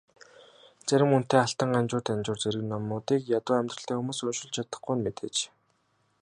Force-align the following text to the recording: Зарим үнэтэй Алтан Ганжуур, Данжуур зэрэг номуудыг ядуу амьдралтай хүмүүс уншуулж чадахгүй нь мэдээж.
Зарим 0.87 1.09
үнэтэй 1.17 1.39
Алтан 1.45 1.69
Ганжуур, 1.75 2.03
Данжуур 2.05 2.39
зэрэг 2.41 2.63
номуудыг 2.71 3.21
ядуу 3.37 3.55
амьдралтай 3.57 3.95
хүмүүс 3.97 4.19
уншуулж 4.25 4.53
чадахгүй 4.55 4.95
нь 4.95 5.03
мэдээж. 5.05 5.37